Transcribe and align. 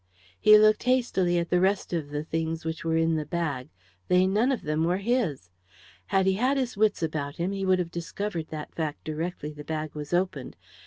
He 0.39 0.57
looked 0.57 0.81
hastily 0.81 1.37
at 1.37 1.51
the 1.51 1.59
rest 1.59 1.93
of 1.93 2.09
the 2.09 2.23
things 2.23 2.65
which 2.65 2.83
were 2.83 2.97
in 2.97 3.17
the 3.17 3.23
bag 3.27 3.69
they 4.07 4.25
none 4.25 4.51
of 4.51 4.63
them 4.63 4.83
were 4.83 4.97
his. 4.97 5.51
Had 6.07 6.25
he 6.25 6.33
had 6.33 6.57
his 6.57 6.75
wits 6.75 7.03
about 7.03 7.35
him 7.35 7.51
he 7.51 7.67
would 7.67 7.77
have 7.77 7.91
discovered 7.91 8.47
that 8.47 8.73
fact 8.73 9.03
directly 9.03 9.51
the 9.53 9.63
bag 9.63 9.93
was 9.93 10.11
opened. 10.11 10.55